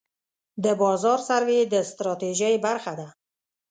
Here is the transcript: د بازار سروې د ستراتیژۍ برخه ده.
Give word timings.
د 0.63 0.65
بازار 0.81 1.19
سروې 1.27 1.59
د 1.73 1.75
ستراتیژۍ 1.89 2.55
برخه 2.65 2.93
ده. 2.99 3.07